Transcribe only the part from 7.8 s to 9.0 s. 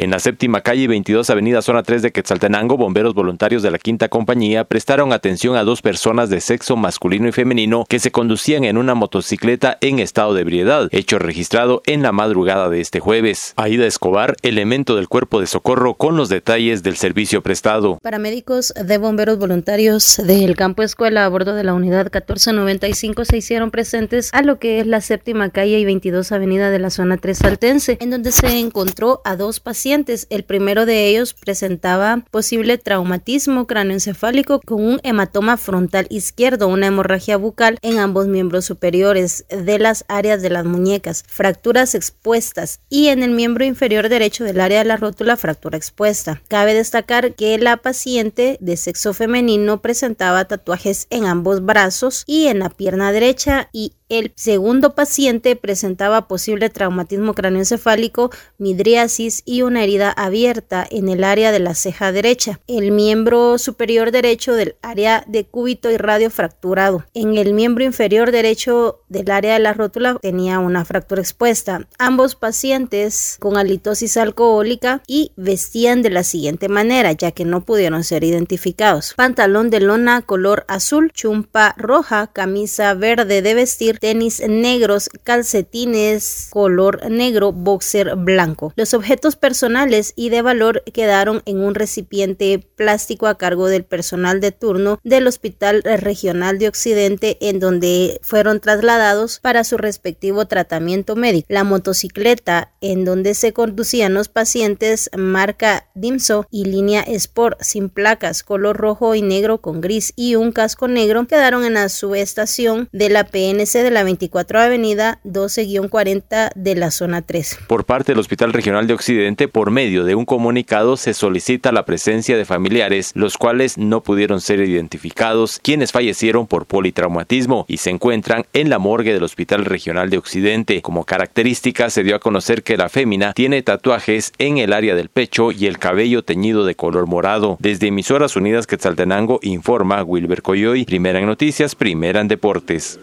que se conducían en una